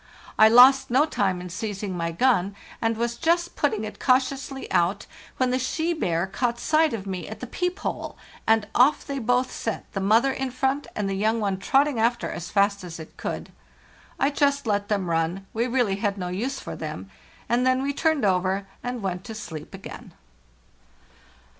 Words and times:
[| 0.29 0.39
lost 0.39 0.89
no 0.89 1.05
time 1.05 1.39
in 1.39 1.47
seizing 1.47 1.95
my 1.95 2.11
gun, 2.11 2.55
and 2.81 2.97
was 2.97 3.17
just 3.17 3.55
putting 3.55 3.83
it 3.83 3.99
cautiously 3.99 4.65
out, 4.71 5.05
when 5.37 5.51
the 5.51 5.59
she 5.59 5.93
bear 5.93 6.25
caught 6.25 6.57
sight 6.57 6.91
of 6.91 7.05
me 7.05 7.27
at 7.27 7.39
the 7.39 7.45
peep 7.45 7.77
hole, 7.77 8.17
and 8.47 8.67
off 8.73 9.05
they 9.05 9.19
both 9.19 9.51
set, 9.51 9.85
the 9.93 9.99
mother 9.99 10.31
in 10.31 10.49
front, 10.49 10.87
and 10.95 11.07
the 11.07 11.13
young 11.13 11.39
one 11.39 11.55
trotting 11.59 11.99
after 11.99 12.31
as 12.31 12.49
fast 12.49 12.83
as 12.83 12.99
it 12.99 13.15
could. 13.15 13.51
I 14.19 14.31
just 14.31 14.65
let 14.65 14.87
them 14.87 15.07
run—we 15.07 15.63
had 15.65 15.71
really 15.71 16.13
no 16.17 16.29
use 16.29 16.59
for 16.59 16.75
them— 16.75 17.11
and 17.47 17.63
then 17.63 17.83
we 17.83 17.93
turned 17.93 18.25
over 18.25 18.65
and 18.83 19.03
went 19.03 19.23
to 19.25 19.35
sleep 19.35 19.71
again. 19.71 20.15